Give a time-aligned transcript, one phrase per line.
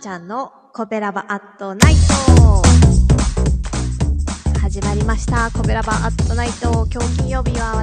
[0.00, 2.62] ちゃんのコペラバアットナイト。
[4.58, 5.50] 始まりました。
[5.50, 6.88] コペラバアットナイト。
[6.90, 7.79] 今日金曜日は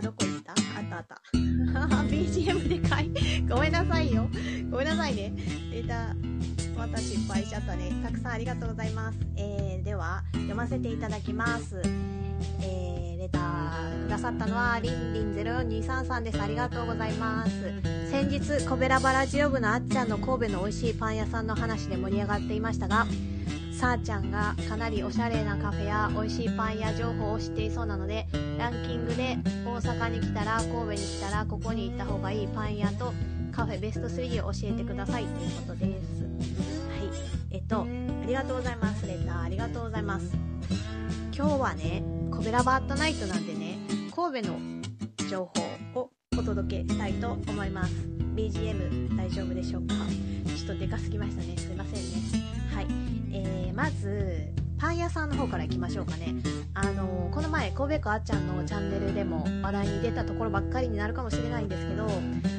[0.00, 0.52] どこ行った？
[0.52, 1.20] あったあった。
[2.06, 3.10] BGM でかい。
[3.48, 4.28] ごめんなさいよ。
[4.70, 5.32] ごめんなさいね。
[5.72, 6.14] レタ、
[6.76, 7.92] また失敗しちゃったね。
[8.04, 9.18] たくさんありがとうございます。
[9.36, 11.80] えー、では、読ませていただきます。
[12.62, 16.40] えー、レターくださったのは、りんりん04233です。
[16.40, 17.50] ありがとうございます。
[18.10, 23.06] 先日、コベラバラジオ部のあっちゃんの神戸の美味しいパン屋さんの話で盛り上がっていましたが、
[23.80, 28.26] さーちゃんがかなりおしゃれなカフェや美味しいパン屋情報を知っていそうなので
[28.58, 33.14] ランキングで大阪に来たら神戸に来たらここに行った方がいいパン屋と
[33.50, 35.24] カフェベスト3を教えてください。
[35.24, 36.22] ということです。
[36.22, 37.08] はい。
[37.52, 37.86] えっとあ
[38.26, 39.06] りがとうございます。
[39.06, 40.30] レターありがとうございます。
[41.34, 43.78] 今日はねコベラバットナイトなんでね
[44.14, 44.58] 神戸の
[45.26, 45.50] 情
[45.94, 47.94] 報をお届けしたいと思います。
[48.36, 49.94] BGM 大丈夫でしょうか？
[50.54, 51.56] ちょっとでかすぎましたね。
[51.56, 52.59] すいませんね。
[52.80, 52.86] はい。
[53.32, 56.34] えー、まずパン屋さんの方から行きましょうかね。
[56.72, 62.06] あのーこの前神戸子あっちゃんのチャンネルでも話題に出たところばっかりになるかもしれないんですけど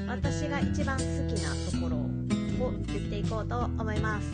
[0.07, 1.97] 私が一番好きなところ
[2.65, 4.31] を言っていこうと思います。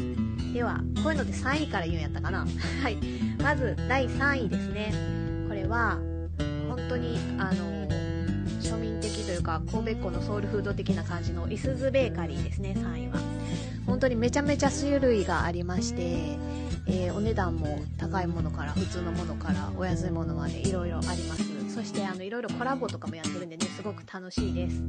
[0.54, 2.40] ではこういうので3位から言うんやったかな。
[2.84, 2.98] はい。
[3.42, 4.94] まず第3位ですね。
[5.48, 5.98] これは
[6.70, 7.88] 本当にあのー
[8.62, 8.97] 庶民
[9.38, 13.20] いうか神戸っ子のソウルフード的な感じのいすずベーカリーですね3位は。
[13.86, 16.02] 本当にめちゃめちゃ種類がありまして、
[16.88, 21.74] えーお値段も高いものから普通のものからお安いものまでいろいろあります。
[21.74, 24.82] そしてあのいろいろコラボとかもやってるんでねすごく楽しいです、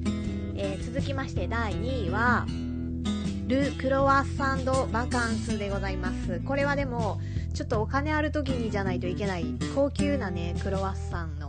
[0.56, 2.47] えー続きまして第2位は
[3.47, 6.41] ル・クロワッサンド・バカンスでございます。
[6.41, 7.20] これはでも
[7.54, 11.47] ちょっとお金ある時にじゃないといけない高級なねクロワッサンの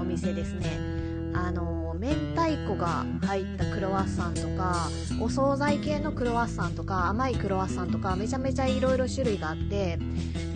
[0.00, 0.99] お店ですね。
[1.34, 4.88] あの明太子が入ったクロワッサンとか
[5.20, 9.98] お惣菜系のクロワッサンとか甘いクロワッサンとかめちゃめちゃいろいろ種類があって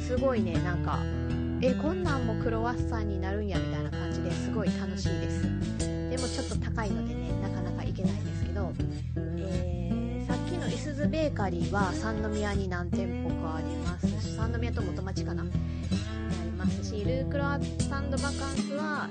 [0.00, 0.98] すごいねなんか
[1.60, 5.42] えこんなんもクロワッサンになるんやみたいな感じですごい楽しいです。
[6.10, 8.72] でもちょっと高いのでねなかなか行けないんですけど、
[9.16, 14.06] えーさっきのいすずベーカリーは三宮に何店舗かあります。
[14.06, 15.42] し三宮と元町かな。
[15.42, 15.46] あ
[16.44, 18.32] りますしルークロワッサンドバカン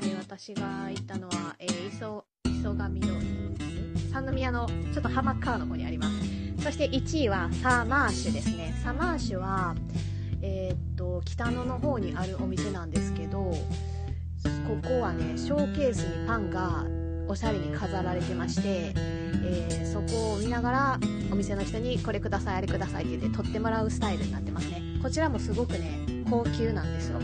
[0.01, 6.63] えー私が行ったのは、えー、磯上通り三宮のちょっと浜川の方にあります。
[6.63, 8.73] そして1位はサマーシュですね。
[8.83, 9.75] サマーシュは
[10.41, 16.85] えーっと北野の方にあるお店なんですけどここはねショーケースにパンが
[17.27, 18.93] おしゃれに飾られてまして、
[19.45, 20.99] えそこを見ながら
[21.31, 24.81] お店の人にこれくださいあれくださいって言って取ってもらうスタイルになってますね。
[25.01, 25.99] こちらもすごくね
[26.29, 27.19] 高級なんですよ。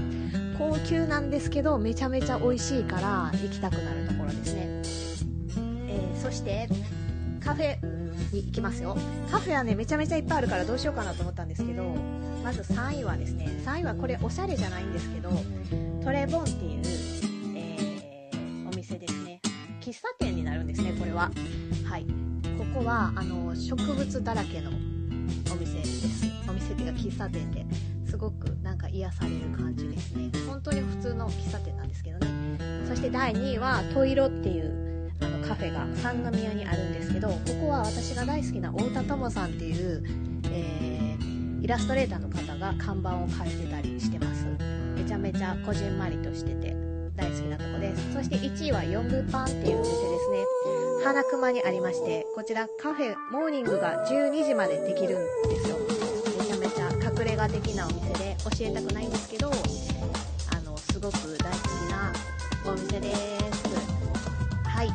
[0.60, 4.68] 高級なんですけどめちゃめちゃ美味しいから行きたくなるところですね、
[5.88, 6.68] えーそして
[7.40, 7.78] カフェ
[8.34, 8.96] に行きますよ。
[9.32, 11.96] カフェはねめちゃめちゃいっぱいあるからどうしようかなと思ったんですけど
[12.44, 15.32] まず3位はですね3位はこれおしゃれじゃないんですけど
[16.04, 16.82] トレボンっていう、
[17.56, 19.40] えーお店ですね。
[19.80, 21.32] 喫茶店になるんですねこれは。
[21.86, 22.06] はい。
[22.58, 26.28] ここはあの植物だらけのお店です。
[26.48, 27.66] お店っていうか喫茶店で。
[28.10, 28.59] すごく
[28.90, 30.32] 癒される感じですね。
[30.48, 32.28] 本当に普通の喫茶店なんですけどね。
[32.88, 40.04] そして第2位はトイロっていうあのカフェが三宮にあるんですけどここは私が大好きな太田智さんっていう、
[40.52, 40.90] えー
[41.62, 44.46] イラストレーターの方が看板を描いてたりしてます。
[44.96, 46.76] めちゃめちゃこじんまりとしてて
[47.16, 48.14] 大好きなとこです。
[48.14, 50.44] そして1位はヨングパンっていうお店ですね。
[51.04, 55.89] 花熊にありましてこちらカフェモーニングが12時までできるんですよ。
[57.40, 62.12] 画的なお店で教えたくないんですけどあのすごく大好きな
[62.66, 63.16] お店で
[63.54, 63.64] す。
[64.66, 64.88] はい。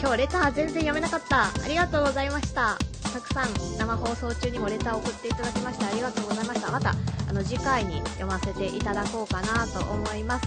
[0.00, 1.44] 今日レター全然読めなかった。
[1.44, 2.76] ありがとうございました。
[3.12, 6.72] たくさん生放送中にもレターを送っていただきましてありがとうございました。
[6.72, 6.94] また
[7.28, 10.46] あの次回に読ませていただこうかなと思います。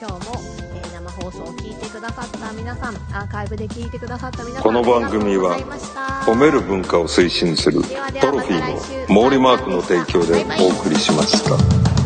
[0.00, 0.32] 今日も、
[0.74, 5.58] えー生放送を聞いてくださった皆さんアーカイブで聞いてくださった皆さんこの番組は
[6.24, 7.80] 褒める文化を推進する
[8.20, 11.97] トロフィーの毛利マークの提供でお送りしました。